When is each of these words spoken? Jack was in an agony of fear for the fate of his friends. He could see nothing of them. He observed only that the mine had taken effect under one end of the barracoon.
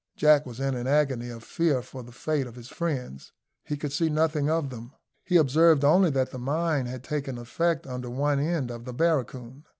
Jack 0.15 0.47
was 0.47 0.59
in 0.59 0.73
an 0.73 0.87
agony 0.87 1.29
of 1.29 1.43
fear 1.43 1.83
for 1.83 2.01
the 2.01 2.11
fate 2.11 2.47
of 2.47 2.55
his 2.55 2.69
friends. 2.69 3.33
He 3.63 3.77
could 3.77 3.93
see 3.93 4.09
nothing 4.09 4.49
of 4.49 4.71
them. 4.71 4.93
He 5.23 5.37
observed 5.37 5.83
only 5.83 6.09
that 6.09 6.31
the 6.31 6.39
mine 6.39 6.87
had 6.87 7.03
taken 7.03 7.37
effect 7.37 7.85
under 7.85 8.09
one 8.09 8.39
end 8.39 8.71
of 8.71 8.85
the 8.85 8.93
barracoon. 8.93 9.63